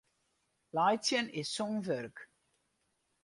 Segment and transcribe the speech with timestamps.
[0.75, 2.17] Laitsjen is sûn wurk.